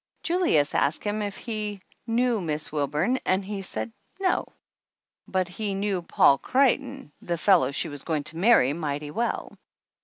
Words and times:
Julius 0.23 0.73
asked 0.73 1.03
him 1.03 1.21
if 1.21 1.37
he 1.37 1.79
knew 2.07 2.41
Miss 2.41 2.71
Wilburn 2.71 3.19
and 3.23 3.45
he 3.45 3.61
said 3.61 3.93
no, 4.19 4.47
but 5.27 5.47
he 5.47 5.75
knew 5.75 6.01
Paul 6.01 6.39
Creighton, 6.39 7.11
the 7.21 7.37
fellow 7.37 7.69
she 7.69 7.87
was 7.87 8.01
going 8.03 8.23
to 8.23 8.37
marry, 8.37 8.73
mighty 8.73 9.11
well. 9.11 9.59